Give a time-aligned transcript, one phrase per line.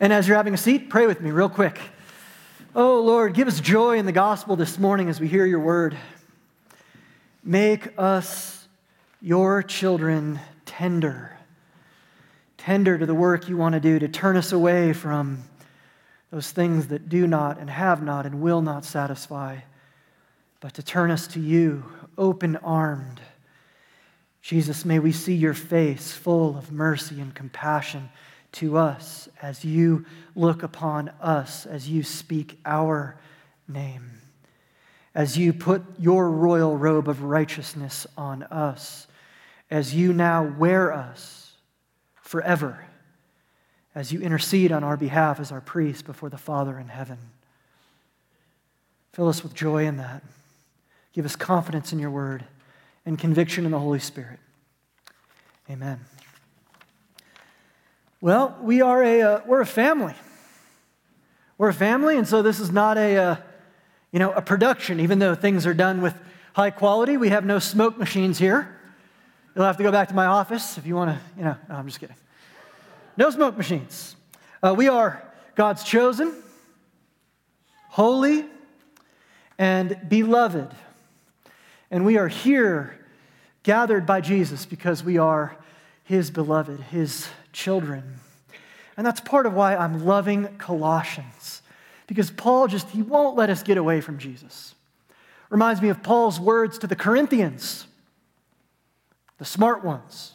[0.00, 1.80] And as you're having a seat, pray with me real quick.
[2.72, 5.98] Oh, Lord, give us joy in the gospel this morning as we hear your word.
[7.42, 8.68] Make us,
[9.20, 11.36] your children, tender,
[12.58, 15.42] tender to the work you want to do, to turn us away from
[16.30, 19.56] those things that do not and have not and will not satisfy,
[20.60, 21.84] but to turn us to you,
[22.16, 23.20] open armed.
[24.42, 28.10] Jesus, may we see your face full of mercy and compassion
[28.52, 33.18] to us as you look upon us, as you speak our
[33.66, 34.10] name,
[35.14, 39.06] as you put your royal robe of righteousness on us,
[39.70, 41.52] as you now wear us
[42.22, 42.86] forever,
[43.94, 47.18] as you intercede on our behalf as our priest before the Father in heaven.
[49.12, 50.22] Fill us with joy in that.
[51.12, 52.44] Give us confidence in your word
[53.04, 54.38] and conviction in the Holy Spirit.
[55.68, 56.00] Amen.
[58.20, 60.14] Well, we are a, uh, we're a family.
[61.56, 63.36] We're a family, and so this is not a, uh,
[64.10, 66.14] you know, a production, even though things are done with
[66.52, 67.16] high quality.
[67.16, 68.76] We have no smoke machines here.
[69.54, 71.74] You'll have to go back to my office if you want to, you know, no,
[71.76, 72.16] I'm just kidding.
[73.16, 74.16] No smoke machines.
[74.64, 75.22] Uh, we are
[75.54, 76.34] God's chosen,
[77.88, 78.46] holy,
[79.58, 80.74] and beloved.
[81.92, 82.98] And we are here
[83.62, 85.56] gathered by Jesus because we are
[86.02, 88.20] his beloved, his children.
[88.96, 91.62] And that's part of why I'm loving Colossians,
[92.06, 94.74] because Paul just, he won't let us get away from Jesus.
[95.50, 97.86] Reminds me of Paul's words to the Corinthians,
[99.38, 100.32] the smart ones.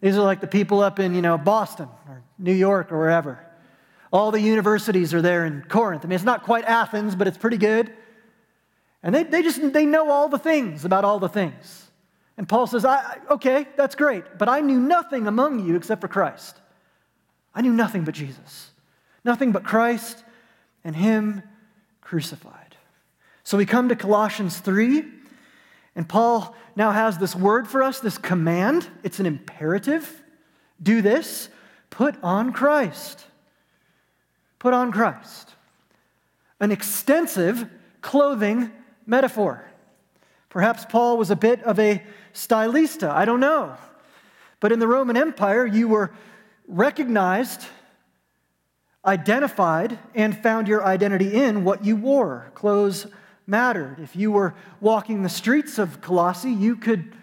[0.00, 3.38] These are like the people up in, you know, Boston or New York or wherever.
[4.12, 6.04] All the universities are there in Corinth.
[6.04, 7.92] I mean, it's not quite Athens, but it's pretty good.
[9.02, 11.81] And they, they just, they know all the things about all the things.
[12.36, 16.08] And Paul says, I, okay, that's great, but I knew nothing among you except for
[16.08, 16.56] Christ.
[17.54, 18.70] I knew nothing but Jesus,
[19.24, 20.24] nothing but Christ
[20.84, 21.42] and Him
[22.00, 22.76] crucified.
[23.44, 25.04] So we come to Colossians 3,
[25.94, 28.88] and Paul now has this word for us, this command.
[29.02, 30.22] It's an imperative.
[30.82, 31.48] Do this,
[31.90, 33.26] put on Christ.
[34.58, 35.50] Put on Christ.
[36.60, 37.68] An extensive
[38.00, 38.70] clothing
[39.06, 39.64] metaphor.
[40.52, 42.02] Perhaps Paul was a bit of a
[42.34, 43.74] stylista, I don't know.
[44.60, 46.12] But in the Roman Empire, you were
[46.68, 47.64] recognized,
[49.02, 52.52] identified, and found your identity in what you wore.
[52.54, 53.06] Clothes
[53.46, 53.96] mattered.
[54.00, 57.14] If you were walking the streets of Colossae, you could,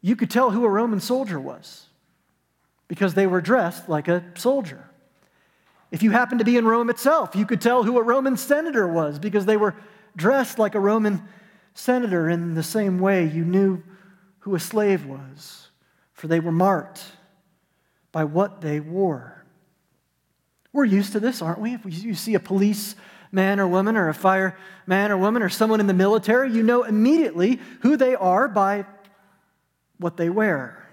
[0.00, 1.86] you could tell who a Roman soldier was
[2.86, 4.88] because they were dressed like a soldier.
[5.90, 8.86] If you happened to be in Rome itself, you could tell who a Roman senator
[8.86, 9.74] was because they were
[10.14, 11.20] dressed like a Roman
[11.74, 13.82] senator in the same way you knew
[14.40, 15.68] who a slave was,
[16.12, 17.02] for they were marked
[18.12, 19.44] by what they wore.
[20.72, 21.74] We're used to this, aren't we?
[21.74, 22.94] If you see a police
[23.32, 26.84] man or woman or a fireman or woman or someone in the military, you know
[26.84, 28.86] immediately who they are by
[29.98, 30.88] what they wear.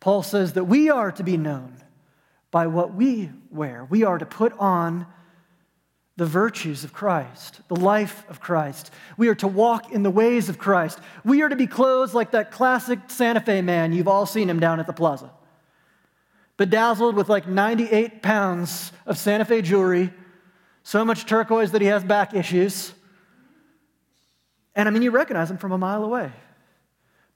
[0.00, 1.76] Paul says that we are to be known
[2.50, 3.86] by what we wear.
[3.88, 5.06] We are to put on
[6.16, 8.90] the virtues of Christ, the life of Christ.
[9.16, 10.98] We are to walk in the ways of Christ.
[11.24, 13.92] We are to be clothed like that classic Santa Fe man.
[13.92, 15.30] You've all seen him down at the plaza.
[16.58, 20.12] Bedazzled with like 98 pounds of Santa Fe jewelry,
[20.82, 22.92] so much turquoise that he has back issues.
[24.74, 26.30] And I mean, you recognize him from a mile away.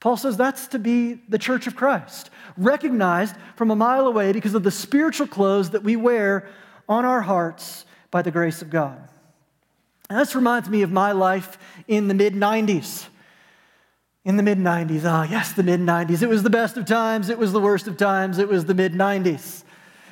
[0.01, 4.55] Paul says that's to be the church of Christ, recognized from a mile away because
[4.55, 6.49] of the spiritual clothes that we wear
[6.89, 8.97] on our hearts by the grace of God.
[10.09, 13.09] And this reminds me of my life in the mid 90s.
[14.25, 16.22] In the mid 90s, ah, oh, yes, the mid 90s.
[16.22, 18.72] It was the best of times, it was the worst of times, it was the
[18.72, 19.65] mid 90s.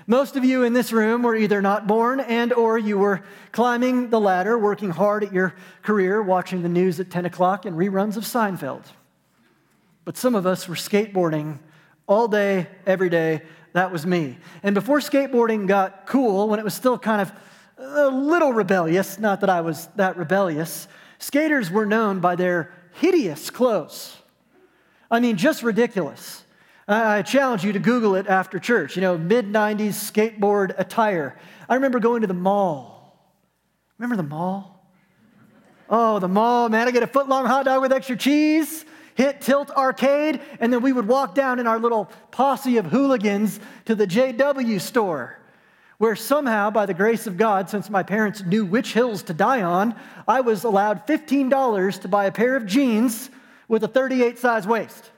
[0.07, 4.11] Most of you in this room were either not born and or you were climbing
[4.11, 8.19] the ladder, working hard at your career, watching the news at 10 o'clock and reruns
[8.19, 8.85] of Seinfeld.
[10.05, 11.59] But some of us were skateboarding
[12.07, 13.41] all day, every day.
[13.73, 14.37] That was me.
[14.63, 17.33] And before skateboarding got cool, when it was still kind of
[17.77, 20.89] a little rebellious, not that I was that rebellious.
[21.19, 24.17] Skaters were known by their hideous clothes.
[25.11, 26.45] I mean, just ridiculous.
[26.87, 28.97] I challenge you to Google it after church.
[28.97, 31.39] You know, mid 90s skateboard attire.
[31.69, 33.19] I remember going to the mall.
[33.99, 34.87] Remember the mall?
[35.89, 36.89] Oh, the mall, man.
[36.89, 38.85] I get a foot long hot dog with extra cheese,
[39.15, 43.61] hit Tilt Arcade, and then we would walk down in our little posse of hooligans
[43.87, 45.39] to the JW store
[45.99, 49.63] where somehow, by the grace of God, since my parents knew which hills to die
[49.63, 49.95] on,
[50.27, 53.31] I was allowed $15 to buy a pair of jeans
[53.69, 55.11] with a 38 size waist.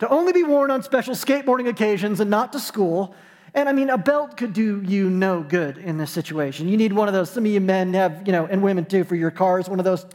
[0.00, 3.14] To only be worn on special skateboarding occasions and not to school.
[3.54, 6.68] And I mean, a belt could do you no good in this situation.
[6.68, 9.04] You need one of those, some of you men have, you know, and women too,
[9.04, 10.06] for your cars, one of those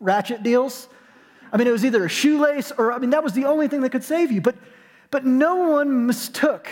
[0.00, 0.88] ratchet deals.
[1.52, 3.80] I mean, it was either a shoelace or, I mean, that was the only thing
[3.82, 4.40] that could save you.
[4.40, 4.56] But,
[5.10, 6.68] but no one mistook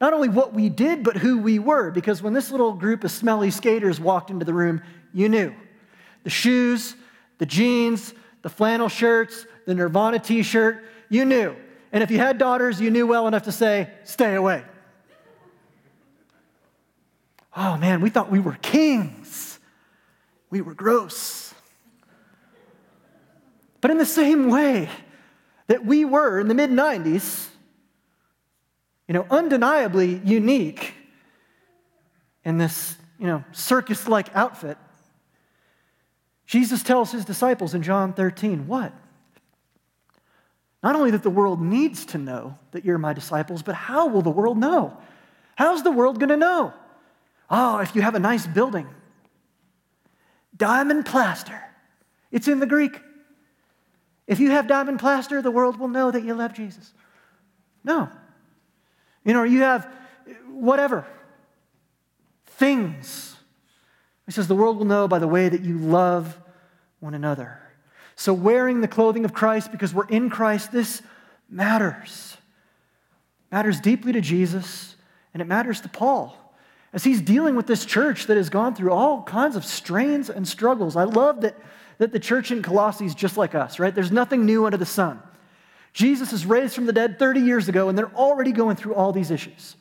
[0.00, 1.90] not only what we did, but who we were.
[1.90, 4.80] Because when this little group of smelly skaters walked into the room,
[5.12, 5.52] you knew.
[6.24, 6.94] The shoes,
[7.38, 11.56] the jeans, the flannel shirts, the Nirvana t shirt, you knew.
[11.92, 14.62] And if you had daughters, you knew well enough to say, stay away.
[17.56, 19.58] Oh man, we thought we were kings.
[20.50, 21.52] We were gross.
[23.80, 24.88] But in the same way
[25.66, 27.48] that we were in the mid 90s,
[29.08, 30.94] you know, undeniably unique
[32.44, 34.76] in this, you know, circus like outfit,
[36.46, 38.92] Jesus tells his disciples in John 13, what?
[40.82, 44.22] Not only that the world needs to know that you're my disciples, but how will
[44.22, 44.96] the world know?
[45.56, 46.72] How's the world going to know?
[47.50, 48.86] Oh, if you have a nice building,
[50.56, 51.60] diamond plaster.
[52.30, 53.00] It's in the Greek.
[54.26, 56.92] If you have diamond plaster, the world will know that you love Jesus.
[57.82, 58.10] No.
[59.28, 59.86] You know, you have
[60.48, 61.06] whatever,
[62.46, 63.36] things.
[64.24, 66.40] He says, the world will know by the way that you love
[67.00, 67.60] one another.
[68.16, 71.02] So, wearing the clothing of Christ because we're in Christ, this
[71.50, 72.38] matters.
[73.52, 74.96] Matters deeply to Jesus,
[75.34, 76.34] and it matters to Paul
[76.94, 80.48] as he's dealing with this church that has gone through all kinds of strains and
[80.48, 80.96] struggles.
[80.96, 81.54] I love that,
[81.98, 83.94] that the church in Colossae is just like us, right?
[83.94, 85.22] There's nothing new under the sun.
[85.92, 89.12] Jesus is raised from the dead 30 years ago, and they're already going through all
[89.12, 89.76] these issues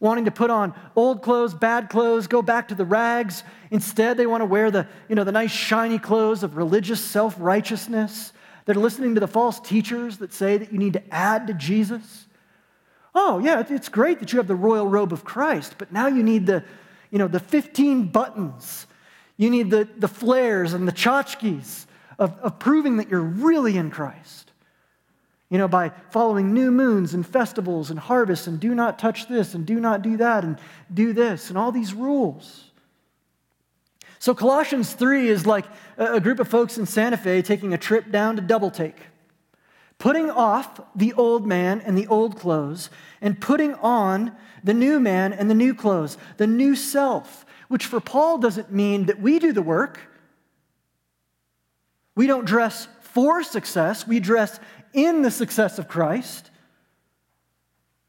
[0.00, 3.42] wanting to put on old clothes, bad clothes, go back to the rags.
[3.70, 8.32] Instead, they want to wear the, you know, the nice shiny clothes of religious self-righteousness.
[8.64, 12.26] They're listening to the false teachers that say that you need to add to Jesus.
[13.14, 16.22] Oh, yeah, it's great that you have the royal robe of Christ, but now you
[16.22, 16.62] need the,
[17.10, 18.86] you know, the 15 buttons.
[19.36, 21.86] You need the, the flares and the tchotchkes
[22.18, 24.47] of, of proving that you're really in Christ.
[25.50, 29.54] You know, by following new moons and festivals and harvests and do not touch this
[29.54, 30.58] and do not do that and
[30.92, 32.70] do this and all these rules.
[34.18, 35.64] So, Colossians 3 is like
[35.96, 38.96] a group of folks in Santa Fe taking a trip down to Double Take,
[39.98, 42.90] putting off the old man and the old clothes,
[43.20, 48.00] and putting on the new man and the new clothes, the new self, which for
[48.00, 50.00] Paul doesn't mean that we do the work.
[52.16, 54.58] We don't dress for success, we dress
[54.92, 56.50] in the success of Christ.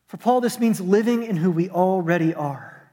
[0.08, 2.90] For Paul, this means living in who we already are.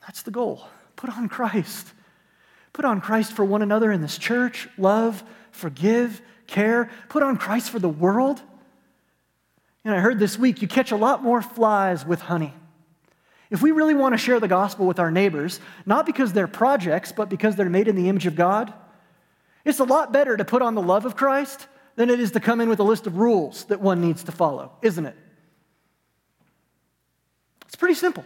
[0.00, 0.66] That's the goal.
[0.96, 1.92] Put on Christ.
[2.72, 5.22] Put on Christ for one another in this church, love,
[5.52, 6.90] forgive, care.
[7.08, 8.42] Put on Christ for the world.
[9.84, 12.52] And I heard this week you catch a lot more flies with honey.
[13.50, 17.12] If we really want to share the gospel with our neighbors, not because they're projects,
[17.12, 18.72] but because they're made in the image of God,
[19.64, 22.40] it's a lot better to put on the love of Christ than it is to
[22.40, 25.16] come in with a list of rules that one needs to follow, isn't it?
[27.66, 28.24] It's pretty simple.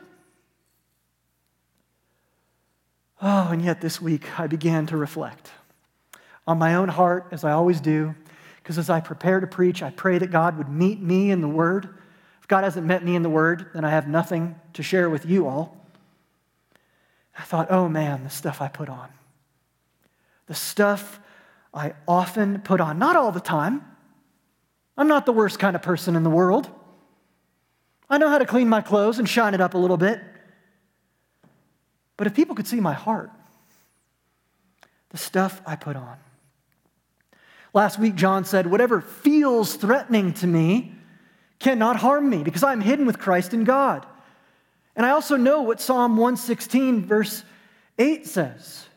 [3.21, 5.51] Oh, and yet this week I began to reflect
[6.47, 8.15] on my own heart, as I always do,
[8.63, 11.49] because as I prepare to preach, I pray that God would meet me in the
[11.49, 11.89] Word.
[12.41, 15.27] If God hasn't met me in the Word, then I have nothing to share with
[15.27, 15.77] you all.
[17.39, 19.09] I thought, oh man, the stuff I put on.
[20.47, 21.21] The stuff
[21.73, 22.99] I often put on.
[22.99, 23.85] Not all the time.
[24.97, 26.69] I'm not the worst kind of person in the world.
[28.11, 30.21] I know how to clean my clothes and shine it up a little bit.
[32.17, 33.31] But if people could see my heart,
[35.11, 36.17] the stuff I put on.
[37.73, 40.95] Last week, John said, Whatever feels threatening to me
[41.59, 44.07] cannot harm me because I'm hidden with Christ in God.
[44.97, 47.45] And I also know what Psalm 116, verse
[47.99, 48.88] 8 says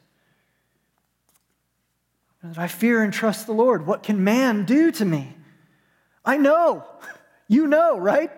[2.44, 3.86] that I fear and trust the Lord.
[3.86, 5.36] What can man do to me?
[6.26, 6.86] I know.
[7.48, 8.32] You know, right?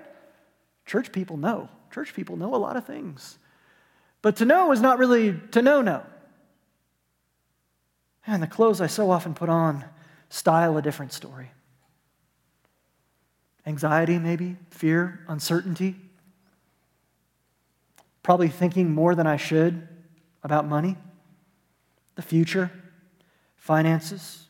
[0.87, 1.69] Church people know.
[1.93, 3.37] Church people know a lot of things.
[4.23, 6.01] But to know is not really to know, know.
[8.25, 9.85] And the clothes I so often put on
[10.29, 11.51] style a different story.
[13.67, 15.95] Anxiety, maybe, fear, uncertainty.
[18.23, 19.87] Probably thinking more than I should
[20.43, 20.97] about money,
[22.15, 22.71] the future
[23.63, 24.49] finances,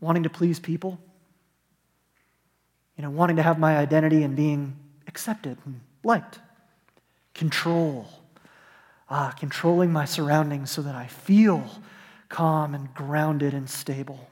[0.00, 0.98] wanting to please people,
[2.96, 4.74] you know, wanting to have my identity and being
[5.06, 6.38] accepted and liked,
[7.34, 8.08] control,
[9.10, 11.68] ah, controlling my surroundings so that I feel
[12.30, 14.30] calm and grounded and stable.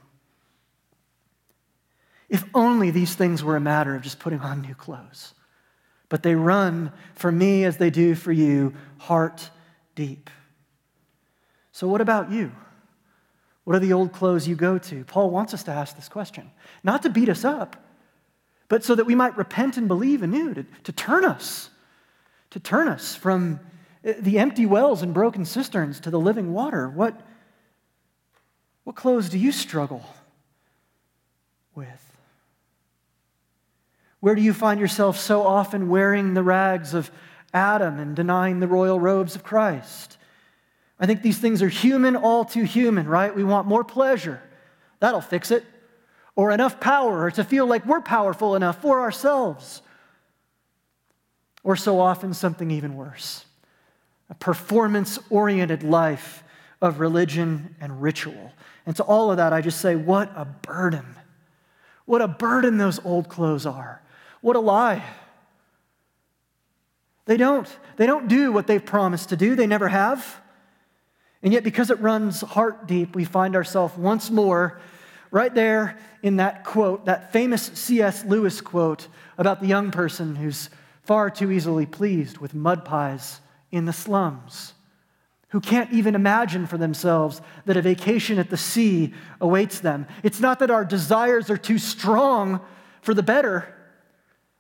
[2.31, 5.35] If only these things were a matter of just putting on new clothes.
[6.09, 9.51] But they run for me as they do for you, heart
[9.95, 10.31] deep.
[11.73, 12.53] So, what about you?
[13.67, 15.03] What are the old clothes you go to?
[15.03, 16.53] Paul wants us to ask this question,
[16.85, 17.75] not to beat us up,
[18.69, 21.71] but so that we might repent and believe anew, to, to turn us,
[22.51, 23.59] to turn us from
[24.05, 26.89] eh, the empty wells and broken cisterns to the living water.
[26.89, 27.21] What,
[28.85, 30.05] what clothes do you struggle
[31.75, 31.89] with?
[34.21, 37.11] Where do you find yourself so often wearing the rags of
[37.53, 40.19] Adam and denying the royal robes of Christ?
[40.99, 43.35] I think these things are human, all too human, right?
[43.35, 44.41] We want more pleasure.
[45.01, 45.65] That'll fix it.
[46.35, 49.83] Or enough power, or to feel like we're powerful enough for ourselves.
[51.65, 53.45] Or so often, something even worse
[54.29, 56.43] a performance oriented life
[56.83, 58.53] of religion and ritual.
[58.85, 61.07] And to all of that, I just say, what a burden.
[62.07, 64.03] What a burden those old clothes are.
[64.41, 65.05] What a lie.
[67.27, 67.69] They don't.
[67.97, 70.41] They don't do what they've promised to do, they never have.
[71.47, 74.81] And yet, because it runs heart deep, we find ourselves once more
[75.31, 78.25] right there in that quote, that famous C.S.
[78.25, 79.07] Lewis quote
[79.39, 80.71] about the young person who's
[81.05, 84.75] far too easily pleased with mud pies in the slums,
[85.51, 90.09] who can't even imagine for themselves that a vacation at the sea awaits them.
[90.25, 92.59] It's not that our desires are too strong
[93.03, 93.73] for the better,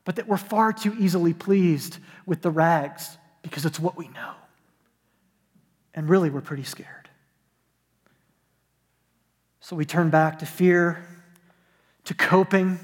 [0.04, 4.34] but that we're far too easily pleased with the rags because it's what we know.
[5.96, 7.08] And really, we're pretty scared.
[9.60, 11.04] So we turn back to fear,
[12.04, 12.78] to coping,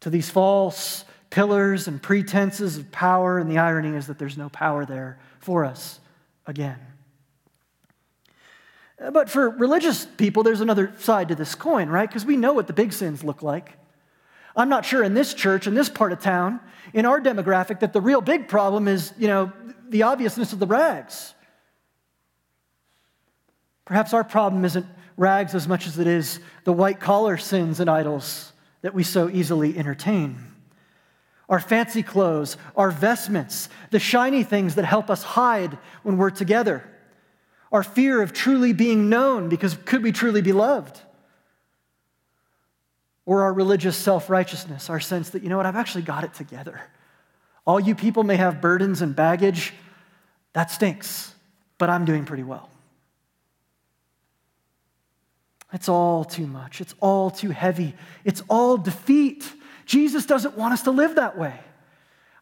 [0.00, 3.38] to these false pillars and pretenses of power.
[3.38, 6.00] And the irony is that there's no power there for us
[6.46, 6.78] again.
[9.12, 12.08] But for religious people, there's another side to this coin, right?
[12.08, 13.79] Because we know what the big sins look like.
[14.56, 16.60] I'm not sure in this church, in this part of town,
[16.92, 19.52] in our demographic, that the real big problem is, you know,
[19.88, 21.34] the obviousness of the rags.
[23.84, 27.90] Perhaps our problem isn't rags as much as it is the white collar sins and
[27.90, 28.52] idols
[28.82, 30.38] that we so easily entertain.
[31.48, 36.84] Our fancy clothes, our vestments, the shiny things that help us hide when we're together,
[37.72, 41.00] our fear of truly being known because could we truly be loved?
[43.26, 46.34] Or our religious self righteousness, our sense that, you know what, I've actually got it
[46.34, 46.80] together.
[47.66, 49.72] All you people may have burdens and baggage.
[50.52, 51.34] That stinks,
[51.78, 52.68] but I'm doing pretty well.
[55.72, 56.80] It's all too much.
[56.80, 57.94] It's all too heavy.
[58.24, 59.52] It's all defeat.
[59.86, 61.54] Jesus doesn't want us to live that way.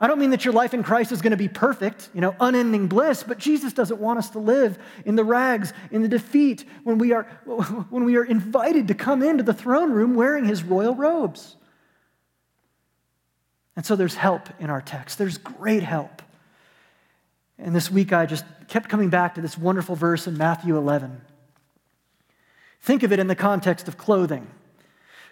[0.00, 2.36] I don't mean that your life in Christ is going to be perfect, you know,
[2.38, 6.64] unending bliss, but Jesus doesn't want us to live in the rags, in the defeat,
[6.84, 7.24] when we are,
[7.90, 11.56] when we are invited to come into the throne room wearing his royal robes.
[13.74, 15.18] And so there's help in our text.
[15.18, 16.22] There's great help.
[17.58, 21.20] And this week I just kept coming back to this wonderful verse in Matthew 11.
[22.82, 24.46] Think of it in the context of clothing.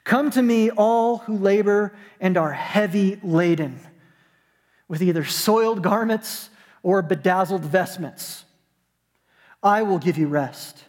[0.03, 3.79] Come to me, all who labor and are heavy laden
[4.89, 6.51] with either soiled garments
[6.83, 8.45] or bedazzled vestments.
[9.63, 10.85] I will give you rest.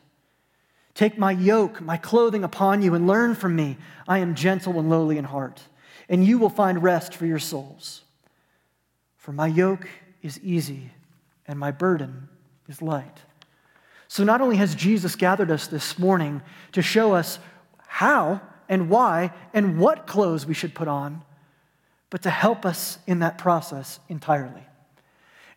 [0.94, 3.78] Take my yoke, my clothing upon you, and learn from me.
[4.08, 5.62] I am gentle and lowly in heart,
[6.10, 8.04] and you will find rest for your souls.
[9.16, 9.88] For my yoke
[10.22, 10.92] is easy,
[11.48, 12.30] and my burden
[12.68, 13.20] is light.
[14.08, 17.40] So, not only has Jesus gathered us this morning to show us
[17.86, 21.24] how and why and what clothes we should put on,
[22.10, 24.64] but to help us in that process entirely.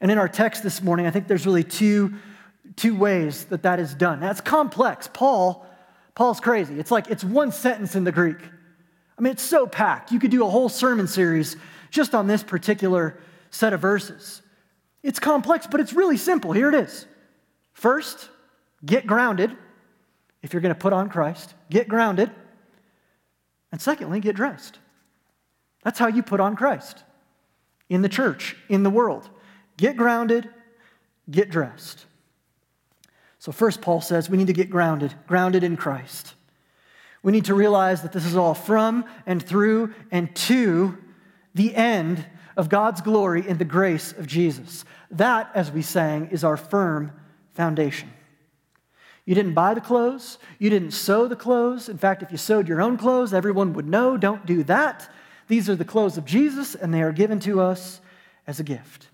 [0.00, 2.14] And in our text this morning, I think there's really two,
[2.76, 4.20] two ways that that is done.
[4.20, 5.08] That's complex.
[5.12, 5.66] Paul,
[6.14, 6.78] Paul's crazy.
[6.78, 8.38] It's like it's one sentence in the Greek.
[9.18, 10.12] I mean, it's so packed.
[10.12, 11.56] You could do a whole sermon series
[11.90, 13.18] just on this particular
[13.50, 14.40] set of verses.
[15.02, 16.52] It's complex, but it's really simple.
[16.52, 17.06] Here it is.
[17.72, 18.28] First,
[18.84, 19.56] get grounded
[20.42, 21.54] if you're going to put on Christ.
[21.70, 22.30] Get grounded.
[23.72, 24.78] And secondly, get dressed.
[25.82, 27.04] That's how you put on Christ
[27.88, 29.28] in the church, in the world.
[29.76, 30.48] Get grounded,
[31.30, 32.06] get dressed.
[33.38, 36.34] So, first, Paul says we need to get grounded, grounded in Christ.
[37.22, 40.98] We need to realize that this is all from and through and to
[41.54, 42.24] the end
[42.56, 44.84] of God's glory in the grace of Jesus.
[45.10, 47.12] That, as we sang, is our firm
[47.54, 48.10] foundation.
[49.26, 51.88] You didn't buy the clothes, you didn't sew the clothes.
[51.88, 55.10] In fact, if you sewed your own clothes, everyone would know don't do that.
[55.50, 58.00] These are the clothes of Jesus, and they are given to us
[58.46, 59.08] as a gift.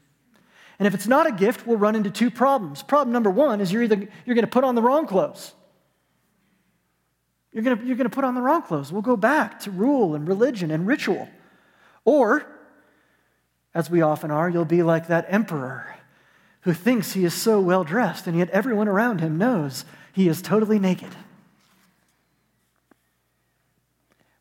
[0.78, 2.82] And if it's not a gift, we'll run into two problems.
[2.82, 5.54] Problem number one is you're either you're going to put on the wrong clothes.
[7.52, 8.92] You're going to, you're going to put on the wrong clothes.
[8.92, 11.26] We'll go back to rule and religion and ritual.
[12.04, 12.44] Or,
[13.72, 15.96] as we often are, you'll be like that emperor
[16.60, 20.42] who thinks he is so well dressed, and yet everyone around him knows he is
[20.42, 21.16] totally naked.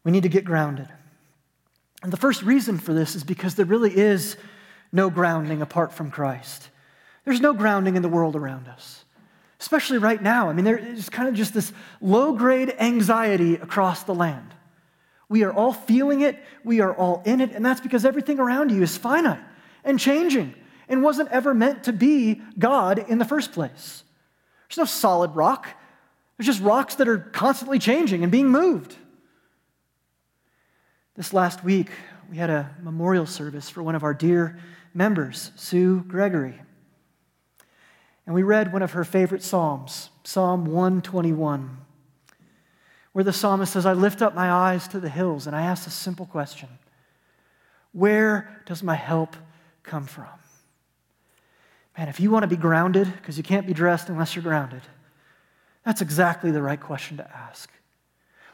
[0.04, 0.90] We need to get grounded.
[2.06, 4.38] And the first reason for this is because there really is
[4.92, 6.70] no grounding apart from Christ.
[7.24, 9.04] There's no grounding in the world around us,
[9.60, 10.48] especially right now.
[10.48, 14.54] I mean, there is kind of just this low grade anxiety across the land.
[15.30, 18.70] We are all feeling it, we are all in it, and that's because everything around
[18.70, 19.40] you is finite
[19.84, 20.54] and changing
[20.88, 24.04] and wasn't ever meant to be God in the first place.
[24.70, 25.70] There's no solid rock,
[26.38, 28.96] there's just rocks that are constantly changing and being moved.
[31.16, 31.92] This last week,
[32.30, 34.60] we had a memorial service for one of our dear
[34.94, 36.60] members, Sue Gregory.
[38.26, 41.78] And we read one of her favorite Psalms, Psalm 121,
[43.14, 45.88] where the psalmist says, I lift up my eyes to the hills and I ask
[45.88, 46.68] a simple question
[47.94, 49.38] Where does my help
[49.84, 50.28] come from?
[51.98, 54.82] Man, if you want to be grounded, because you can't be dressed unless you're grounded,
[55.86, 57.72] that's exactly the right question to ask.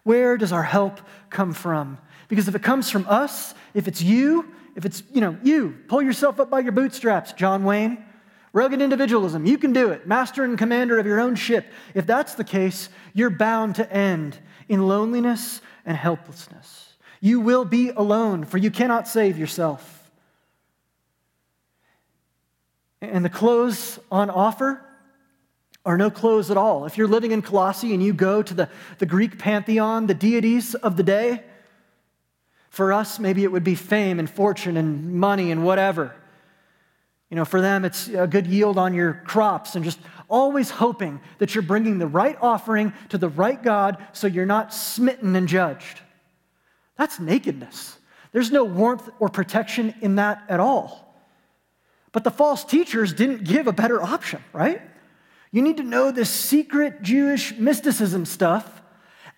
[0.03, 1.01] Where does our help
[1.31, 1.97] come from?
[2.31, 6.01] Because if it comes from us, if it's you, if it's, you know, you, pull
[6.01, 8.05] yourself up by your bootstraps, John Wayne.
[8.53, 10.07] Rugged individualism, you can do it.
[10.07, 11.65] Master and commander of your own ship.
[11.93, 16.93] If that's the case, you're bound to end in loneliness and helplessness.
[17.19, 20.09] You will be alone, for you cannot save yourself.
[23.01, 24.81] And the clothes on offer
[25.85, 26.85] are no clothes at all.
[26.85, 28.69] If you're living in Colossae and you go to the,
[28.99, 31.43] the Greek pantheon, the deities of the day,
[32.71, 36.15] for us, maybe it would be fame and fortune and money and whatever.
[37.29, 39.99] You know, for them, it's a good yield on your crops and just
[40.29, 44.73] always hoping that you're bringing the right offering to the right God so you're not
[44.73, 45.99] smitten and judged.
[46.95, 47.97] That's nakedness.
[48.31, 51.13] There's no warmth or protection in that at all.
[52.13, 54.81] But the false teachers didn't give a better option, right?
[55.51, 58.81] You need to know this secret Jewish mysticism stuff,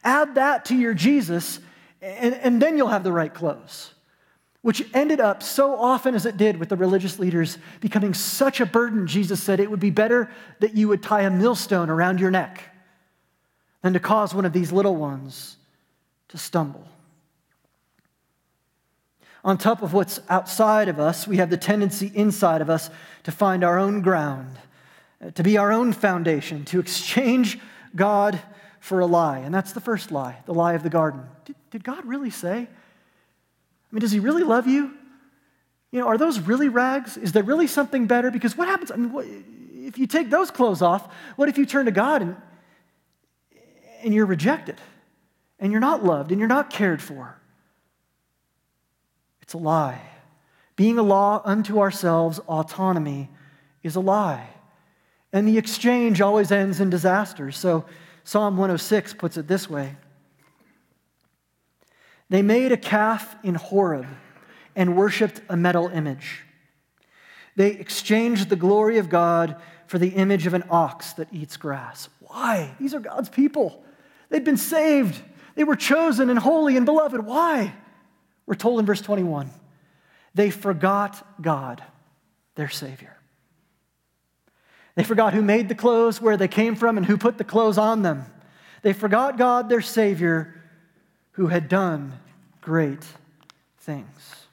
[0.04, 1.60] add that to your Jesus,
[2.04, 3.94] and, and then you'll have the right clothes.
[4.62, 8.66] Which ended up so often as it did with the religious leaders becoming such a
[8.66, 12.32] burden, Jesus said it would be better that you would tie a millstone around your
[12.32, 12.64] neck
[13.82, 15.58] than to cause one of these little ones
[16.30, 16.88] to stumble.
[19.44, 22.90] On top of what's outside of us, we have the tendency inside of us
[23.24, 24.58] to find our own ground,
[25.22, 27.60] uh, to be our own foundation, to exchange
[27.94, 28.42] God
[28.80, 29.40] for a lie.
[29.40, 31.24] And that's the first lie, the lie of the garden.
[31.74, 32.52] Did God really say?
[32.52, 34.92] I mean, does he really love you?
[35.92, 37.18] You know, are those really rags?
[37.18, 38.30] Is there really something better?
[38.30, 38.92] Because what happens?
[38.92, 42.22] I mean, what, if you take those clothes off, what if you turn to God
[42.22, 42.36] and,
[44.04, 44.80] and you're rejected
[45.58, 47.42] and you're not loved and you're not cared for?
[49.42, 50.02] It's a lie.
[50.76, 53.32] Being a law unto ourselves, autonomy,
[53.82, 54.48] is a lie.
[55.32, 57.52] And the exchange always ends in disaster.
[57.52, 57.86] So
[58.26, 59.96] Psalm 106 puts it this way
[62.30, 64.08] They made a calf in Horeb
[64.76, 66.42] and worshiped a metal image.
[67.56, 72.10] They exchanged the glory of God for the image of an ox that eats grass.
[72.20, 72.74] Why?
[72.80, 73.84] These are God's people.
[74.30, 75.22] They'd been saved,
[75.56, 77.24] they were chosen and holy and beloved.
[77.24, 77.74] Why?
[78.46, 79.52] We're told in verse 21
[80.34, 81.84] they forgot God,
[82.56, 83.16] their Savior.
[84.96, 87.78] They forgot who made the clothes, where they came from, and who put the clothes
[87.78, 88.26] on them.
[88.82, 90.63] They forgot God, their Savior,
[91.34, 92.20] who had done
[92.62, 93.06] great
[93.80, 94.48] things.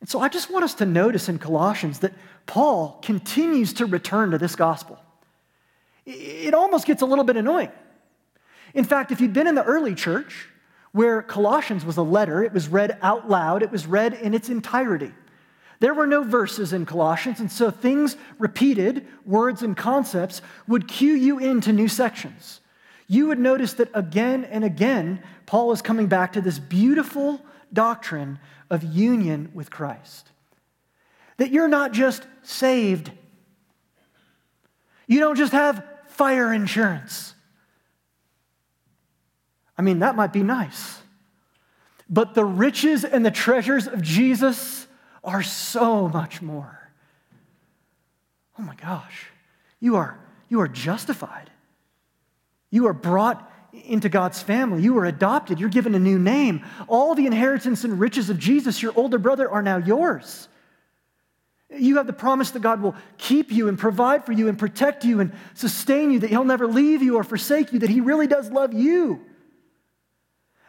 [0.00, 2.12] And so I just want us to notice in Colossians that
[2.46, 4.98] Paul continues to return to this gospel.
[6.04, 7.70] It almost gets a little bit annoying.
[8.74, 10.48] In fact, if you'd been in the early church,
[10.90, 14.48] where Colossians was a letter, it was read out loud, it was read in its
[14.48, 15.12] entirety.
[15.78, 21.14] There were no verses in Colossians, and so things repeated, words and concepts, would cue
[21.14, 22.60] you into new sections.
[23.12, 28.38] You would notice that again and again, Paul is coming back to this beautiful doctrine
[28.70, 30.30] of union with Christ.
[31.36, 33.12] That you're not just saved,
[35.06, 37.34] you don't just have fire insurance.
[39.76, 40.98] I mean, that might be nice.
[42.08, 44.86] But the riches and the treasures of Jesus
[45.22, 46.90] are so much more.
[48.58, 49.26] Oh my gosh,
[49.80, 51.50] you are, you are justified.
[52.72, 54.82] You are brought into God's family.
[54.82, 55.60] You are adopted.
[55.60, 56.64] You're given a new name.
[56.88, 60.48] All the inheritance and riches of Jesus, your older brother, are now yours.
[61.70, 65.04] You have the promise that God will keep you and provide for you and protect
[65.04, 68.26] you and sustain you, that He'll never leave you or forsake you, that He really
[68.26, 69.20] does love you.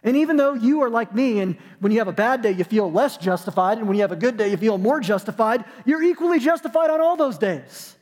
[0.03, 2.65] And even though you are like me, and when you have a bad day, you
[2.65, 6.03] feel less justified, and when you have a good day, you feel more justified, you're
[6.03, 7.95] equally justified on all those days.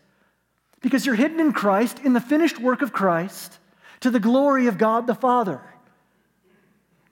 [0.82, 3.60] Because you're hidden in Christ, in the finished work of Christ,
[4.02, 5.62] to the glory of God the Father.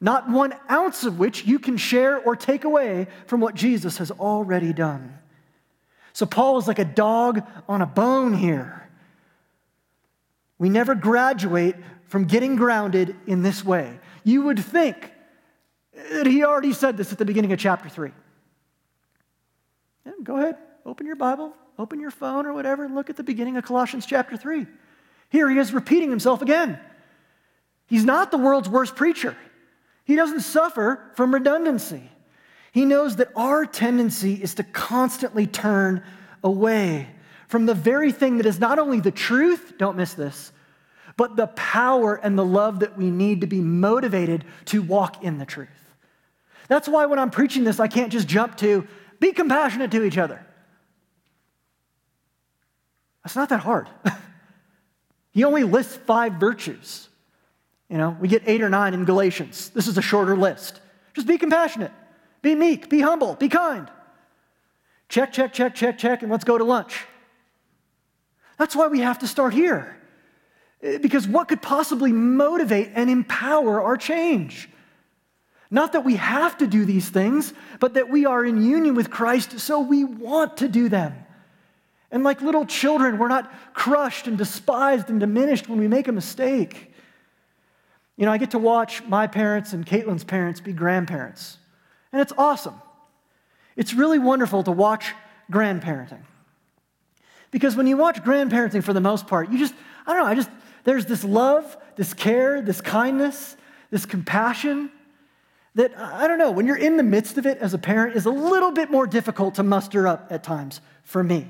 [0.02, 4.12] Not one ounce of which you can share or take away from what Jesus has
[4.12, 5.18] already done.
[6.14, 8.88] So Paul is like a dog on a bone here.
[10.58, 11.76] We never graduate
[12.06, 14.00] from getting grounded in this way.
[14.24, 15.12] You would think
[16.12, 18.12] that he already said this at the beginning of chapter 3.
[20.06, 23.24] Yeah, go ahead, open your Bible, open your phone or whatever, and look at the
[23.24, 24.66] beginning of Colossians chapter 3.
[25.30, 26.80] Here he is repeating himself again.
[27.88, 29.36] He's not the world's worst preacher.
[30.04, 32.10] He doesn't suffer from redundancy.
[32.72, 36.04] He knows that our tendency is to constantly turn
[36.44, 37.08] away
[37.48, 40.52] from the very thing that is not only the truth, don't miss this,
[41.18, 45.38] but the power and the love that we need to be motivated to walk in
[45.38, 45.68] the truth.
[46.68, 48.88] That's why when I'm preaching this, I can't just jump to
[49.20, 50.46] be compassionate to each other.
[53.24, 53.90] That's not that hard.
[55.32, 57.10] he only lists five virtues.
[57.90, 59.70] You know, we get eight or nine in Galatians.
[59.70, 60.80] This is a shorter list.
[61.14, 61.92] Just be compassionate,
[62.42, 63.90] be meek, be humble, be kind.
[65.10, 67.06] Check, check, check, check, check, and let's go to lunch.
[68.58, 69.98] That's why we have to start here.
[70.84, 74.70] Eh, because what could possibly motivate and empower our change?
[75.72, 79.10] Not that we have to do these things, but that we are in union with
[79.10, 81.16] Christ, so we want to do them.
[82.12, 86.12] And like little children, we're not crushed and despised and diminished when we make a
[86.12, 86.94] mistake.
[88.18, 91.58] You know, I get to watch my parents and Caitlin's parents be grandparents,
[92.12, 92.76] and it's awesome.
[93.76, 95.14] It's really wonderful to watch
[95.52, 96.24] grandparenting.
[97.52, 99.74] Because when you watch grandparenting for the most part, you just,
[100.06, 100.50] I don't know, I just,
[100.84, 103.56] there's this love, this care, this kindness,
[103.90, 104.92] this compassion
[105.76, 108.26] that, I don't know, when you're in the midst of it as a parent is
[108.26, 111.48] a little bit more difficult to muster up at times for me.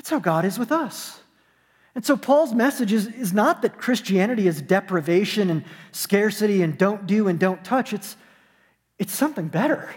[0.00, 1.20] That's how God is with us.
[1.94, 7.06] And so Paul's message is, is not that Christianity is deprivation and scarcity and don't
[7.06, 7.92] do and don't touch.
[7.92, 8.16] It's,
[8.98, 9.94] it's something better.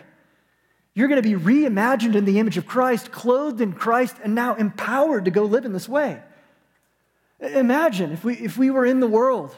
[0.93, 4.55] You're going to be reimagined in the image of Christ, clothed in Christ, and now
[4.55, 6.21] empowered to go live in this way.
[7.39, 9.55] Imagine if we, if we were in the world,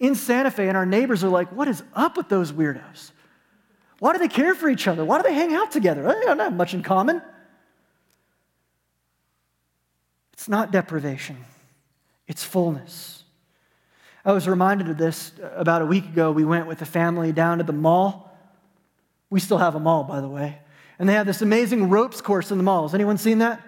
[0.00, 3.12] in Santa Fe, and our neighbors are like, What is up with those weirdos?
[4.00, 5.04] Why do they care for each other?
[5.04, 6.02] Why do they hang out together?
[6.02, 7.22] They don't have much in common.
[10.38, 11.36] It's not deprivation,
[12.28, 13.24] it's fullness.
[14.24, 16.30] I was reminded of this uh, about a week ago.
[16.30, 18.36] We went with a family down to the mall.
[19.30, 20.60] We still have a mall, by the way.
[20.98, 22.82] And they have this amazing ropes course in the mall.
[22.82, 23.60] Has anyone seen that?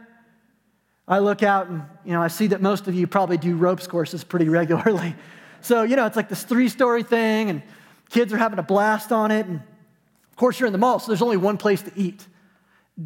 [1.08, 3.88] I look out and, you know, I see that most of you probably do ropes
[3.88, 5.16] courses pretty regularly.
[5.62, 7.62] So, you know, it's like this three story thing, and
[8.10, 9.46] kids are having a blast on it.
[9.46, 12.24] And of course, you're in the mall, so there's only one place to eat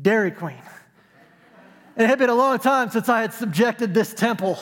[0.03, 0.61] Dairy Queen.
[1.97, 4.59] It had been a long time since I had subjected this temple.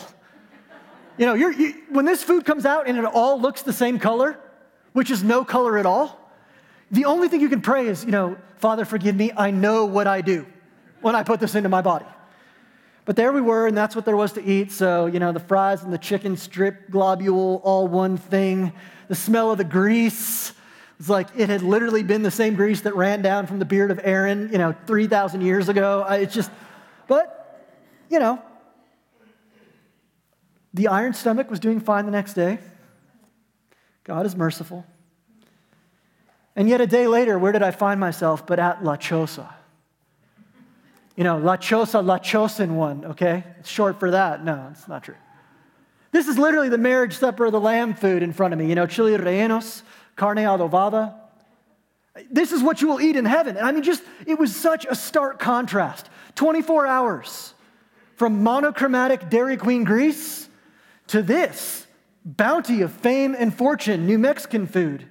[1.17, 4.39] You know, you, when this food comes out and it all looks the same color,
[4.93, 6.19] which is no color at all,
[6.91, 10.07] the only thing you can pray is, you know, Father, forgive me, I know what
[10.07, 10.47] I do
[11.01, 12.07] when I put this into my body.
[13.05, 14.71] But there we were, and that's what there was to eat.
[14.71, 18.73] So, you know, the fries and the chicken strip globule, all one thing.
[19.09, 20.53] The smell of the grease
[20.99, 23.91] was like it had literally been the same grease that ran down from the beard
[23.91, 26.07] of Aaron, you know, 3,000 years ago.
[26.11, 26.51] It's just,
[27.13, 27.69] but,
[28.09, 28.41] you know,
[30.73, 32.59] the iron stomach was doing fine the next day.
[34.05, 34.87] God is merciful.
[36.57, 39.47] And yet a day later, where did I find myself but at La Choza?
[41.15, 43.45] You know, La Choza, La Chosin one, okay?
[43.61, 44.43] It's short for that.
[44.43, 45.21] No, it's not true.
[46.13, 48.71] This is literally the marriage supper of the lamb food in front of me.
[48.71, 49.83] You know, chili rellenos,
[50.17, 51.15] carne adobada.
[52.31, 53.57] This is what you will eat in heaven.
[53.57, 56.09] And I mean, just, it was such a stark contrast.
[56.35, 57.55] 24 hours
[58.17, 60.49] from monochromatic Dairy Queen grease
[61.09, 61.87] to this
[62.25, 65.07] bounty of fame and fortune, New Mexican food.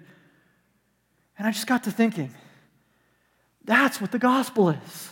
[1.37, 2.33] And I just got to thinking,
[3.65, 5.09] that's what the gospel is.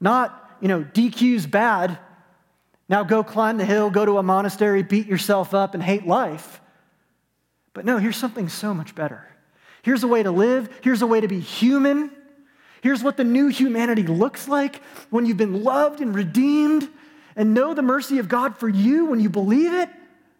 [0.00, 1.98] Not, you know, DQ's bad.
[2.88, 6.60] Now go climb the hill, go to a monastery, beat yourself up, and hate life.
[7.72, 9.29] But no, here's something so much better.
[9.82, 10.68] Here's a way to live.
[10.82, 12.10] Here's a way to be human.
[12.82, 16.88] Here's what the new humanity looks like when you've been loved and redeemed
[17.36, 19.88] and know the mercy of God for you when you believe it.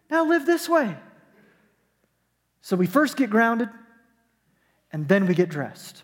[0.09, 0.95] Now live this way.
[2.61, 3.69] So we first get grounded
[4.91, 6.03] and then we get dressed.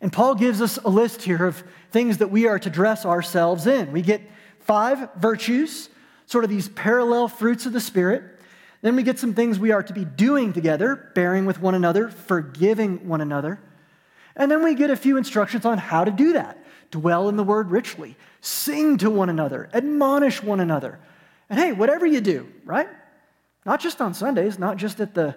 [0.00, 3.66] And Paul gives us a list here of things that we are to dress ourselves
[3.66, 3.90] in.
[3.90, 4.20] We get
[4.60, 5.88] five virtues,
[6.26, 8.37] sort of these parallel fruits of the Spirit.
[8.80, 12.08] Then we get some things we are to be doing together, bearing with one another,
[12.08, 13.60] forgiving one another.
[14.36, 16.56] And then we get a few instructions on how to do that
[16.90, 20.98] dwell in the word richly, sing to one another, admonish one another.
[21.50, 22.88] And hey, whatever you do, right?
[23.66, 25.36] Not just on Sundays, not just at the,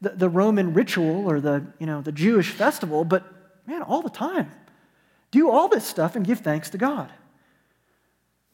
[0.00, 3.24] the, the Roman ritual or the, you know, the Jewish festival, but
[3.66, 4.50] man, all the time.
[5.30, 7.12] Do all this stuff and give thanks to God.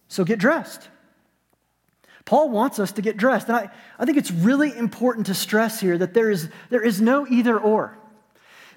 [0.07, 0.89] So get dressed.
[2.29, 3.49] Paul wants us to get dressed.
[3.49, 7.01] And I, I think it's really important to stress here that there is, there is
[7.01, 7.97] no either or.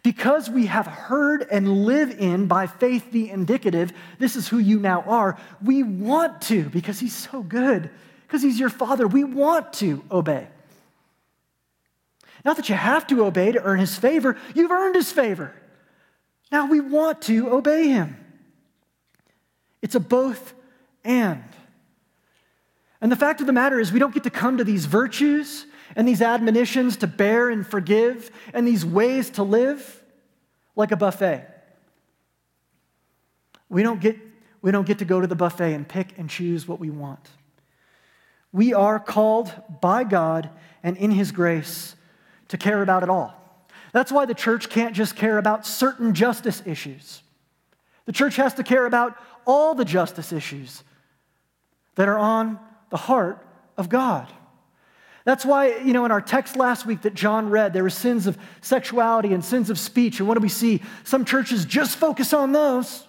[0.03, 4.79] Because we have heard and live in by faith the indicative, this is who you
[4.79, 7.89] now are, we want to, because he's so good,
[8.25, 10.47] because he's your father, we want to obey.
[12.45, 15.53] Not that you have to obey to earn his favor, you've earned his favor.
[16.53, 18.15] Now we want to obey him.
[19.81, 20.53] It's a both
[21.03, 21.43] and.
[23.01, 25.65] And the fact of the matter is, we don't get to come to these virtues
[25.95, 30.03] and these admonitions to bear and forgive and these ways to live
[30.75, 31.47] like a buffet.
[33.69, 34.17] We don't get,
[34.61, 37.27] we don't get to go to the buffet and pick and choose what we want.
[38.51, 40.49] We are called by God
[40.83, 41.95] and in His grace
[42.49, 43.33] to care about it all.
[43.93, 47.23] That's why the church can't just care about certain justice issues.
[48.05, 50.83] The church has to care about all the justice issues
[51.95, 52.59] that are on
[52.91, 53.43] the heart
[53.77, 54.32] of God.
[55.23, 58.27] That's why, you know, in our text last week that John read, there were sins
[58.27, 60.19] of sexuality and sins of speech.
[60.19, 60.82] And what do we see?
[61.04, 63.08] Some churches just focus on those.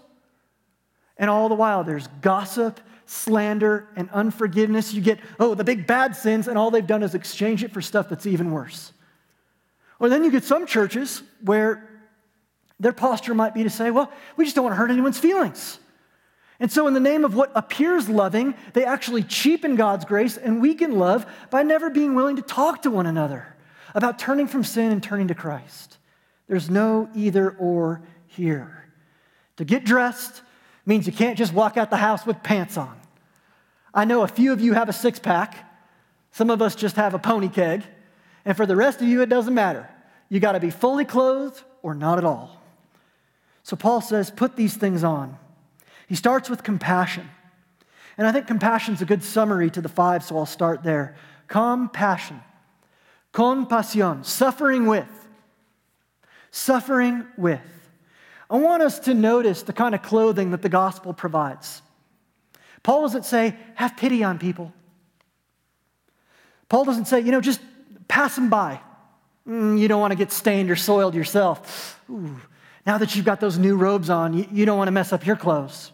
[1.16, 4.92] And all the while, there's gossip, slander, and unforgiveness.
[4.92, 7.81] You get, oh, the big bad sins, and all they've done is exchange it for
[7.81, 8.92] stuff that's even worse.
[9.99, 11.88] Or then you get some churches where
[12.81, 15.79] their posture might be to say, well, we just don't want to hurt anyone's feelings.
[16.62, 20.62] And so, in the name of what appears loving, they actually cheapen God's grace and
[20.62, 23.57] weaken love by never being willing to talk to one another
[23.96, 25.98] about turning from sin and turning to Christ.
[26.46, 28.87] There's no either or here.
[29.57, 30.42] To get dressed
[30.87, 32.96] means you can't just walk out the house with pants on.
[33.92, 35.68] I know a few of you have a six pack,
[36.31, 37.83] some of us just have a pony keg,
[38.44, 39.88] and for the rest of you, it doesn't matter.
[40.29, 42.62] You got to be fully clothed or not at all.
[43.64, 45.38] So, Paul says, put these things on.
[46.12, 47.27] He starts with compassion.
[48.18, 51.16] And I think compassion is a good summary to the five, so I'll start there.
[51.48, 52.38] Compassion.
[53.33, 55.09] Compassion, suffering with.
[56.51, 57.62] Suffering with.
[58.51, 61.81] I want us to notice the kind of clothing that the gospel provides.
[62.83, 64.70] Paul doesn't say, have pity on people.
[66.68, 67.62] Paul doesn't say, you know, just
[68.07, 68.83] pass them by.
[69.48, 71.98] Mm, you don't want to get stained or soiled yourself.
[72.11, 72.38] Ooh,
[72.85, 75.25] now that you've got those new robes on, you, you don't want to mess up
[75.25, 75.90] your clothes.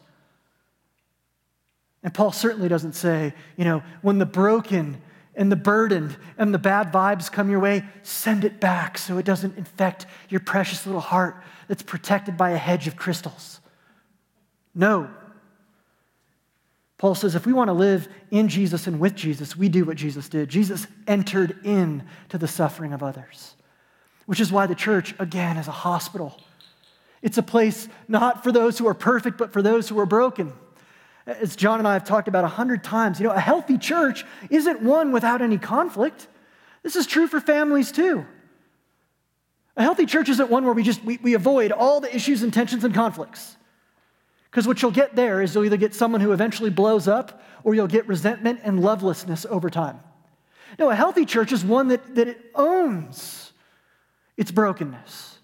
[2.03, 5.01] And Paul certainly doesn't say, you know, when the broken
[5.35, 9.25] and the burdened and the bad vibes come your way, send it back so it
[9.25, 13.61] doesn't infect your precious little heart that's protected by a hedge of crystals.
[14.75, 15.11] No.
[16.99, 19.97] Paul says if we want to live in Jesus and with Jesus, we do what
[19.97, 20.49] Jesus did.
[20.49, 23.55] Jesus entered in to the suffering of others,
[24.27, 26.41] which is why the church, again, is a hospital.
[27.23, 30.53] It's a place not for those who are perfect, but for those who are broken
[31.29, 34.25] as John and I have talked about a hundred times, you know, a healthy church
[34.49, 36.27] isn't one without any conflict.
[36.83, 38.27] This is true for families too.
[39.77, 42.53] A healthy church isn't one where we just we, we avoid all the issues and
[42.53, 43.57] tensions and conflicts.
[44.51, 47.75] Because what you'll get there is you'll either get someone who eventually blows up or
[47.75, 50.01] you'll get resentment and lovelessness over time.
[50.79, 53.53] No, a healthy church is one that, that it owns
[54.37, 55.39] its brokenness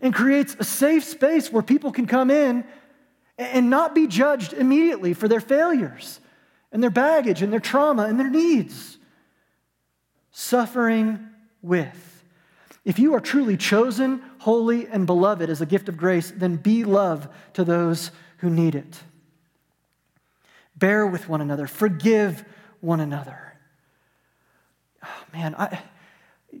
[0.00, 2.64] and creates a safe space where people can come in
[3.38, 6.20] and not be judged immediately for their failures
[6.72, 8.98] and their baggage and their trauma and their needs.
[10.30, 11.28] Suffering
[11.62, 12.24] with.
[12.84, 16.84] If you are truly chosen, holy, and beloved as a gift of grace, then be
[16.84, 19.00] love to those who need it.
[20.76, 22.44] Bear with one another, forgive
[22.80, 23.54] one another.
[25.02, 25.80] Oh, man, I,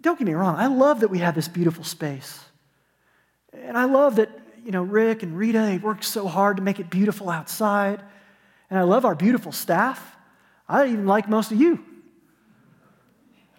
[0.00, 2.40] don't get me wrong, I love that we have this beautiful space.
[3.52, 4.30] And I love that
[4.66, 8.02] you know, Rick and Rita, they worked so hard to make it beautiful outside.
[8.68, 10.16] And I love our beautiful staff.
[10.68, 11.84] I even like most of you.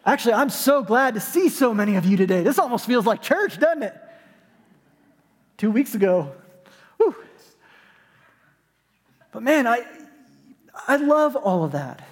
[0.06, 2.44] Actually, I'm so glad to see so many of you today.
[2.44, 3.96] This almost feels like church, doesn't it?
[5.56, 6.34] Two weeks ago.
[6.98, 7.16] Whew.
[9.32, 9.86] But man, I,
[10.90, 12.06] I love all of that.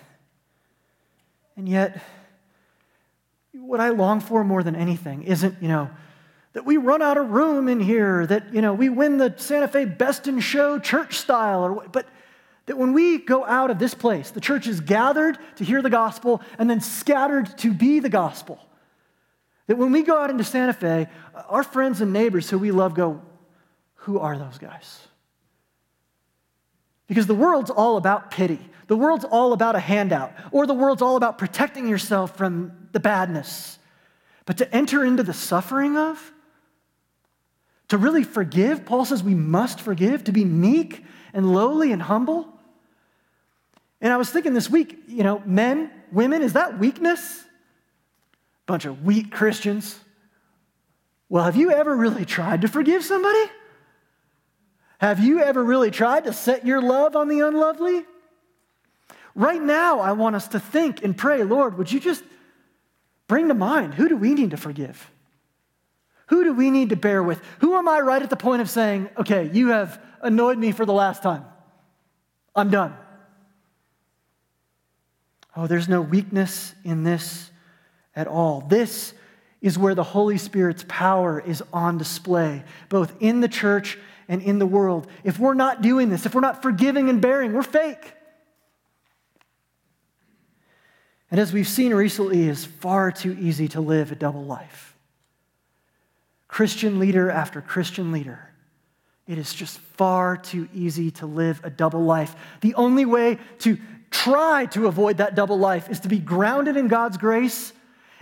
[1.58, 2.01] And yet,
[3.51, 5.89] what I long for more than anything isn't, you know,
[6.55, 9.67] that we run out of room in here, that, you know, we win the Santa
[9.67, 12.07] Fe Best in Show church style, or, but
[12.67, 15.89] that when we go out of this place, the church is gathered to hear the
[15.89, 18.57] gospel and then scattered to be the gospel.
[19.67, 21.07] That when we go out into Santa Fe,
[21.49, 23.21] our friends and neighbors who we love go,
[23.95, 25.09] Who are those guys?
[27.07, 28.61] Because the world's all about pity.
[28.87, 33.01] The world's all about a handout, or the world's all about protecting yourself from the
[33.01, 33.77] badness.
[34.45, 36.31] But to enter into the suffering of,
[37.89, 42.48] to really forgive, Paul says we must forgive, to be meek and lowly and humble.
[44.02, 47.43] And I was thinking this week, you know, men, women, is that weakness?
[48.65, 50.00] Bunch of weak Christians.
[51.30, 53.52] Well, have you ever really tried to forgive somebody?
[55.00, 58.06] Have you ever really tried to set your love on the unlovely?
[59.36, 62.24] Right now, I want us to think and pray, Lord, would you just
[63.28, 65.12] bring to mind who do we need to forgive?
[66.27, 67.41] Who do we need to bear with?
[67.59, 70.85] Who am I right at the point of saying, okay, you have annoyed me for
[70.85, 71.45] the last time?
[72.55, 72.95] I'm done.
[75.55, 77.49] Oh, there's no weakness in this
[78.15, 78.61] at all.
[78.61, 79.13] This
[79.61, 84.59] is where the Holy Spirit's power is on display, both in the church and in
[84.59, 85.07] the world.
[85.23, 88.13] If we're not doing this, if we're not forgiving and bearing, we're fake.
[91.31, 94.94] And as we've seen recently, it's far too easy to live a double life.
[96.55, 98.39] Christian leader after Christian leader,
[99.27, 102.33] it is just far too easy to live a double life.
[102.61, 103.77] The only way to
[104.09, 107.73] try to avoid that double life is to be grounded in God's grace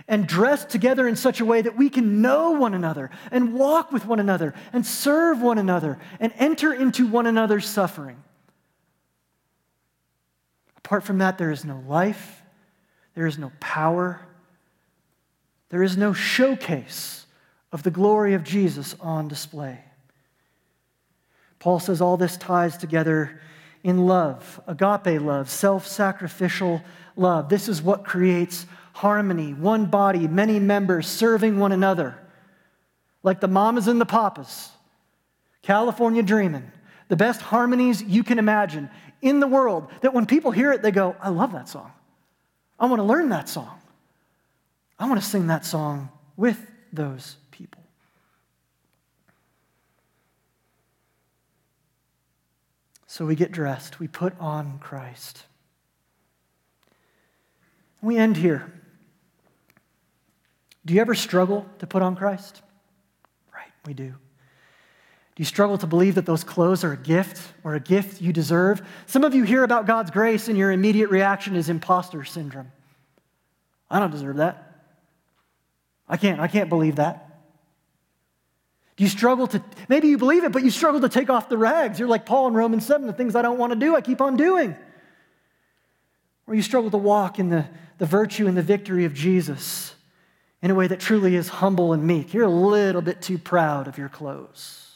[0.08, 3.92] and dressed together in such a way that we can know one another and walk
[3.92, 8.20] with one another and serve one another and enter into one another's suffering.
[10.78, 12.42] Apart from that, there is no life,
[13.14, 14.26] there is no power,
[15.68, 17.23] there is no showcase
[17.74, 19.80] of the glory of Jesus on display.
[21.58, 23.40] Paul says all this ties together
[23.82, 26.80] in love, agape love, self sacrificial
[27.16, 27.48] love.
[27.48, 32.16] This is what creates harmony, one body, many members serving one another,
[33.24, 34.70] like the mamas and the papas.
[35.60, 36.70] California dreaming,
[37.08, 38.88] the best harmonies you can imagine
[39.20, 41.90] in the world, that when people hear it, they go, I love that song.
[42.78, 43.80] I want to learn that song.
[44.96, 47.82] I want to sing that song with those people.
[53.14, 55.44] So we get dressed, we put on Christ.
[58.02, 58.72] We end here.
[60.84, 62.60] Do you ever struggle to put on Christ?
[63.54, 64.08] Right, we do.
[64.08, 64.16] Do
[65.36, 68.82] you struggle to believe that those clothes are a gift or a gift you deserve?
[69.06, 72.72] Some of you hear about God's grace and your immediate reaction is imposter syndrome.
[73.88, 74.74] I don't deserve that.
[76.08, 77.23] I can't, I can't believe that.
[78.96, 81.58] Do you struggle to, maybe you believe it, but you struggle to take off the
[81.58, 81.98] rags.
[81.98, 84.20] You're like Paul in Romans 7, the things I don't want to do, I keep
[84.20, 84.76] on doing.
[86.46, 87.66] Or you struggle to walk in the,
[87.98, 89.94] the virtue and the victory of Jesus
[90.62, 92.32] in a way that truly is humble and meek.
[92.32, 94.92] You're a little bit too proud of your clothes.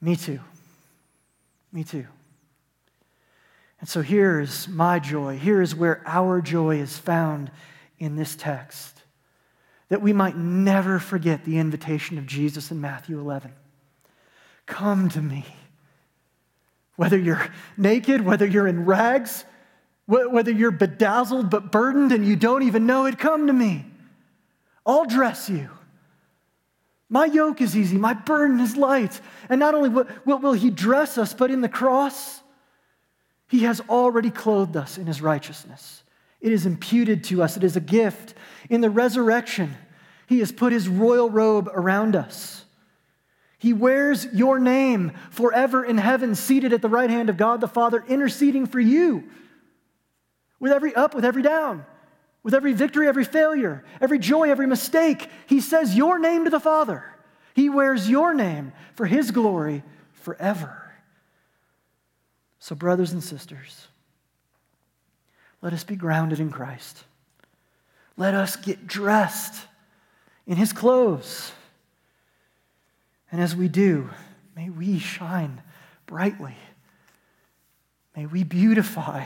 [0.00, 0.40] Me too.
[1.72, 2.06] Me too.
[3.80, 5.36] And so here is my joy.
[5.38, 7.50] Here is where our joy is found
[7.98, 9.01] in this text.
[9.92, 13.52] That we might never forget the invitation of Jesus in Matthew 11.
[14.64, 15.44] Come to me.
[16.96, 19.44] Whether you're naked, whether you're in rags,
[20.06, 23.84] whether you're bedazzled but burdened and you don't even know it, come to me.
[24.86, 25.68] I'll dress you.
[27.10, 29.20] My yoke is easy, my burden is light.
[29.50, 32.40] And not only will, will He dress us, but in the cross,
[33.46, 36.02] He has already clothed us in His righteousness.
[36.42, 38.34] It is imputed to us, it is a gift.
[38.68, 39.76] In the resurrection,
[40.26, 42.64] He has put His royal robe around us.
[43.58, 47.68] He wears your name forever in heaven, seated at the right hand of God the
[47.68, 49.22] Father, interceding for you
[50.58, 51.86] with every up, with every down,
[52.42, 55.28] with every victory, every failure, every joy, every mistake.
[55.46, 57.04] He says your name to the Father.
[57.54, 60.92] He wears your name for His glory forever.
[62.58, 63.86] So, brothers and sisters,
[65.62, 67.04] let us be grounded in Christ.
[68.16, 69.64] Let us get dressed
[70.46, 71.52] in His clothes.
[73.30, 74.10] And as we do,
[74.54, 75.62] may we shine
[76.06, 76.56] brightly.
[78.14, 79.24] May we beautify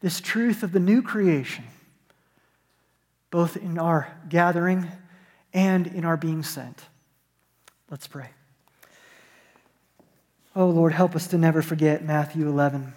[0.00, 1.64] this truth of the new creation,
[3.30, 4.88] both in our gathering
[5.52, 6.82] and in our being sent.
[7.90, 8.30] Let's pray.
[10.56, 12.94] Oh Lord, help us to never forget Matthew 11.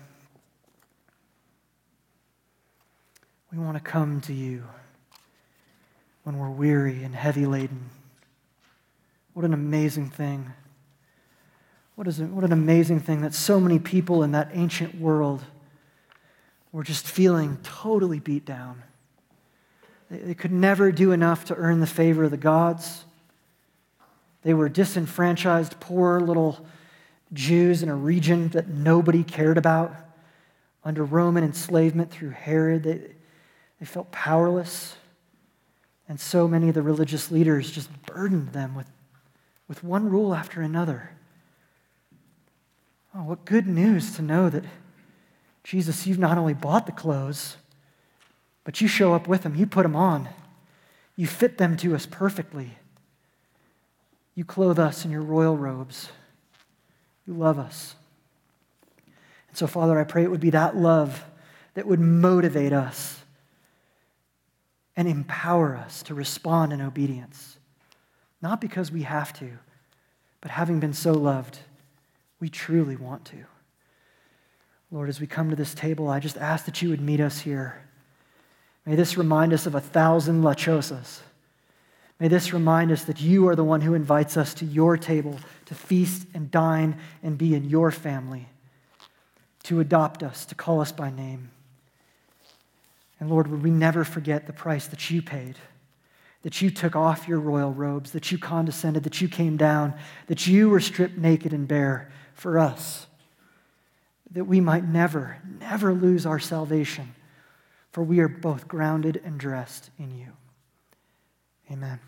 [3.51, 4.63] We want to come to you
[6.23, 7.89] when we're weary and heavy laden.
[9.33, 10.51] What an amazing thing.
[11.95, 15.43] What, is it, what an amazing thing that so many people in that ancient world
[16.73, 18.83] were just feeling totally beat down.
[20.11, 23.05] They, they could never do enough to earn the favor of the gods.
[24.43, 26.65] They were disenfranchised, poor little
[27.31, 29.95] Jews in a region that nobody cared about.
[30.83, 33.11] Under Roman enslavement through Herod, they,
[33.79, 34.95] they felt powerless.
[36.09, 38.87] And so many of the religious leaders just burdened them with,
[39.67, 41.11] with one rule after another.
[43.13, 44.63] Oh, what good news to know that,
[45.63, 47.57] Jesus, you've not only bought the clothes,
[48.63, 50.29] but you show up with them, you put them on,
[51.15, 52.77] you fit them to us perfectly.
[54.35, 56.09] You clothe us in your royal robes.
[57.25, 57.95] You love us.
[59.49, 61.25] And so, Father, I pray it would be that love
[61.73, 63.23] that would motivate us
[64.97, 67.57] and empower us to respond in obedience.
[68.41, 69.51] Not because we have to,
[70.41, 71.59] but having been so loved,
[72.41, 73.45] we truly want to.
[74.91, 77.39] Lord, as we come to this table, I just ask that you would meet us
[77.39, 77.81] here.
[78.85, 81.21] May this remind us of a thousand La Chozas
[82.19, 85.37] May this remind us that you are the one who invites us to your table
[85.65, 88.47] to feast and dine and be in your family,
[89.63, 91.51] to adopt us, to call us by name.
[93.19, 95.55] And Lord, would we never forget the price that you paid,
[96.43, 99.93] that you took off your royal robes, that you condescended, that you came down,
[100.27, 103.07] that you were stripped naked and bare for us,
[104.31, 107.15] that we might never, never lose our salvation,
[107.91, 110.33] for we are both grounded and dressed in you.
[111.71, 111.99] Amen.